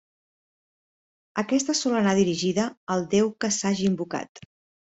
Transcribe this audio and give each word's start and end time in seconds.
Aquesta 1.43 1.77
sol 1.81 1.97
anar 1.99 2.15
dirigida 2.21 2.67
al 2.97 3.07
deu 3.15 3.33
que 3.45 3.55
s'hagi 3.59 3.89
invocat. 3.93 4.47